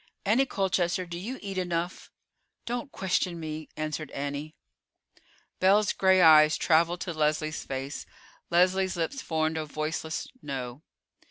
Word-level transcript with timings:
Annie 0.25 0.47
Colchester, 0.47 1.05
do 1.05 1.15
you 1.19 1.37
eat 1.43 1.59
enough?" 1.59 2.09
"Don't 2.65 2.91
question 2.91 3.39
me," 3.39 3.69
answered 3.77 4.09
Annie. 4.13 4.55
Belle's 5.59 5.93
gray 5.93 6.23
eyes 6.23 6.57
traveled 6.57 7.01
to 7.01 7.13
Leslie's 7.13 7.63
face. 7.63 8.07
Leslie's 8.49 8.97
lips 8.97 9.21
formed 9.21 9.57
a 9.59 9.65
voiceless 9.67 10.27
"No." 10.41 10.81